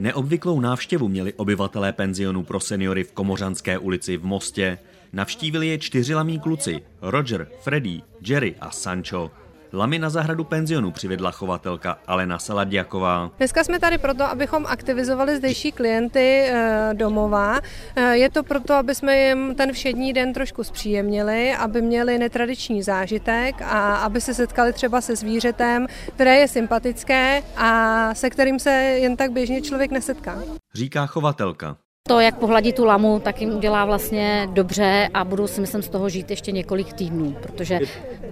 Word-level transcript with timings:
Neobvyklou 0.00 0.60
návštěvu 0.60 1.08
měli 1.08 1.32
obyvatelé 1.32 1.92
penzionu 1.92 2.42
pro 2.42 2.60
seniory 2.60 3.04
v 3.04 3.12
Komořanské 3.12 3.78
ulici 3.78 4.16
v 4.16 4.24
Mostě. 4.24 4.78
Navštívili 5.12 5.66
je 5.68 5.78
čtyři 5.78 6.14
lamí 6.14 6.40
kluci, 6.40 6.82
Roger, 7.02 7.48
Freddy, 7.60 8.00
Jerry 8.26 8.54
a 8.60 8.70
Sancho. 8.70 9.30
Lamy 9.72 9.98
na 9.98 10.10
zahradu 10.10 10.44
penzionu 10.44 10.90
přivedla 10.90 11.30
chovatelka 11.30 11.98
Alena 12.06 12.38
Saladjaková. 12.38 13.30
Dneska 13.38 13.64
jsme 13.64 13.78
tady 13.78 13.98
proto, 13.98 14.24
abychom 14.24 14.66
aktivizovali 14.66 15.36
zdejší 15.36 15.72
klienty 15.72 16.42
eh, 16.44 16.90
domova. 16.92 17.60
Eh, 17.96 18.16
je 18.16 18.30
to 18.30 18.42
proto, 18.42 18.74
aby 18.74 18.94
jsme 18.94 19.18
jim 19.18 19.54
ten 19.54 19.72
všední 19.72 20.12
den 20.12 20.32
trošku 20.32 20.64
zpříjemnili, 20.64 21.54
aby 21.54 21.82
měli 21.82 22.18
netradiční 22.18 22.82
zážitek 22.82 23.62
a 23.62 23.96
aby 23.96 24.20
se 24.20 24.34
setkali 24.34 24.72
třeba 24.72 25.00
se 25.00 25.16
zvířetem, 25.16 25.86
které 26.14 26.36
je 26.36 26.48
sympatické 26.48 27.42
a 27.56 28.14
se 28.14 28.30
kterým 28.30 28.58
se 28.58 28.70
jen 28.70 29.16
tak 29.16 29.32
běžně 29.32 29.62
člověk 29.62 29.90
nesetká. 29.90 30.42
Říká 30.74 31.06
chovatelka. 31.06 31.76
To, 32.10 32.20
jak 32.20 32.38
pohladí 32.38 32.72
tu 32.72 32.84
lamu, 32.84 33.20
tak 33.24 33.40
jim 33.40 33.50
udělá 33.50 33.84
vlastně 33.84 34.48
dobře 34.52 35.08
a 35.14 35.24
budou 35.24 35.46
si 35.46 35.60
myslím 35.60 35.82
z 35.82 35.88
toho 35.88 36.08
žít 36.08 36.30
ještě 36.30 36.52
několik 36.52 36.92
týdnů, 36.92 37.36
protože 37.42 37.80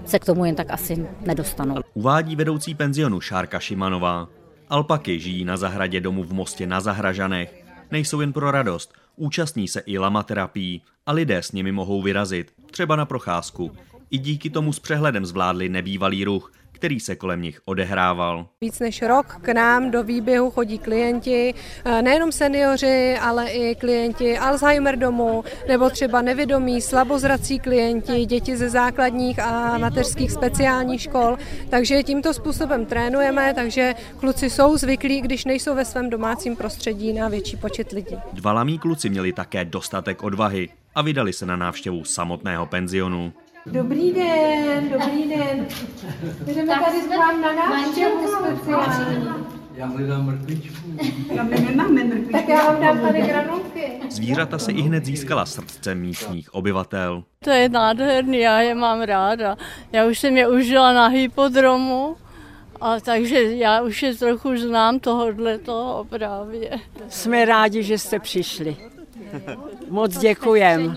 se 0.04 0.18
k 0.18 0.24
tomu 0.24 0.44
jen 0.44 0.54
tak 0.54 0.70
asi 0.70 1.06
nedostanou. 1.26 1.74
Uvádí 1.94 2.36
vedoucí 2.36 2.74
penzionu 2.74 3.20
Šárka 3.20 3.58
Šimanová. 3.58 4.28
Alpaky 4.68 5.20
žijí 5.20 5.44
na 5.44 5.56
zahradě 5.56 6.00
domu 6.00 6.24
v 6.24 6.32
Mostě 6.32 6.66
na 6.66 6.80
Zahražanech. 6.80 7.64
Nejsou 7.90 8.20
jen 8.20 8.32
pro 8.32 8.50
radost, 8.50 8.92
účastní 9.16 9.68
se 9.68 9.80
i 9.80 9.98
lamaterapii 9.98 10.80
a 11.06 11.12
lidé 11.12 11.38
s 11.42 11.52
nimi 11.52 11.72
mohou 11.72 12.02
vyrazit, 12.02 12.52
třeba 12.70 12.96
na 12.96 13.04
procházku. 13.04 13.70
I 14.10 14.18
díky 14.18 14.50
tomu 14.50 14.72
s 14.72 14.78
přehledem 14.78 15.26
zvládli 15.26 15.68
nebývalý 15.68 16.24
ruch, 16.24 16.52
který 16.78 17.00
se 17.00 17.16
kolem 17.16 17.42
nich 17.42 17.60
odehrával. 17.64 18.46
Víc 18.60 18.80
než 18.80 19.02
rok 19.02 19.26
k 19.42 19.48
nám 19.48 19.90
do 19.90 20.02
výběhu 20.02 20.50
chodí 20.50 20.78
klienti, 20.78 21.54
eh, 21.84 22.02
nejenom 22.02 22.32
seniori, 22.32 23.18
ale 23.18 23.50
i 23.50 23.74
klienti 23.74 24.38
Alzheimer 24.38 24.98
domu, 24.98 25.44
nebo 25.68 25.90
třeba 25.90 26.22
nevědomí, 26.22 26.80
slabozrací 26.80 27.58
klienti, 27.58 28.26
děti 28.26 28.56
ze 28.56 28.68
základních 28.70 29.38
a 29.38 29.78
mateřských 29.78 30.32
speciálních 30.32 31.02
škol. 31.02 31.38
Takže 31.70 32.02
tímto 32.02 32.34
způsobem 32.34 32.86
trénujeme, 32.86 33.54
takže 33.54 33.94
kluci 34.20 34.50
jsou 34.50 34.76
zvyklí, 34.76 35.20
když 35.20 35.44
nejsou 35.44 35.74
ve 35.74 35.84
svém 35.84 36.10
domácím 36.10 36.56
prostředí 36.56 37.12
na 37.12 37.28
větší 37.28 37.56
počet 37.56 37.92
lidí. 37.92 38.16
Dva 38.32 38.52
lamí 38.52 38.78
kluci 38.78 39.10
měli 39.10 39.32
také 39.32 39.64
dostatek 39.64 40.22
odvahy 40.22 40.68
a 40.94 41.02
vydali 41.02 41.32
se 41.32 41.46
na 41.46 41.56
návštěvu 41.56 42.04
samotného 42.04 42.66
penzionu. 42.66 43.32
Dobrý 43.72 44.12
den, 44.12 44.88
dobrý 44.90 45.28
den. 45.28 45.66
Jdeme 46.46 46.74
tady 46.84 47.00
k 47.00 47.16
vám 47.18 47.40
na 47.40 47.52
návštěvu 47.52 48.28
speciální. 48.28 49.28
Já 49.74 49.86
hledám 49.86 50.26
mrkvičku. 50.26 50.76
my 51.42 51.60
nemáme 51.60 52.04
mrkvičku. 52.04 52.32
Tak 52.32 52.48
já 52.48 52.64
vám 52.64 52.80
dám 52.82 53.00
tady 53.00 53.22
granulky. 53.22 53.92
Zvířata 54.10 54.58
se 54.58 54.72
i 54.72 54.80
hned 54.82 55.04
získala 55.04 55.46
srdce 55.46 55.94
místních 55.94 56.54
obyvatel. 56.54 57.24
To 57.44 57.50
je 57.50 57.68
nádherný, 57.68 58.38
já 58.38 58.60
je 58.60 58.74
mám 58.74 59.02
ráda. 59.02 59.56
Já 59.92 60.06
už 60.06 60.18
jsem 60.18 60.36
je 60.36 60.48
užila 60.48 60.92
na 60.92 61.06
hypodromu, 61.06 62.16
a 62.80 63.00
takže 63.00 63.42
já 63.42 63.82
už 63.82 64.02
je 64.02 64.14
trochu 64.14 64.56
znám 64.56 65.00
tohohle 65.00 65.58
toho 65.58 66.06
právě. 66.08 66.78
Jsme 67.08 67.44
rádi, 67.44 67.82
že 67.82 67.98
jste 67.98 68.18
přišli. 68.18 68.76
Moc 69.90 70.18
děkujem. 70.18 70.96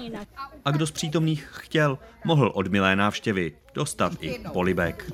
A 0.65 0.71
kdo 0.71 0.87
z 0.87 0.91
přítomných 0.91 1.47
chtěl, 1.51 1.97
mohl 2.25 2.51
od 2.55 2.67
milé 2.67 2.95
návštěvy 2.95 3.51
dostat 3.73 4.13
i 4.21 4.39
polibek. 4.53 5.11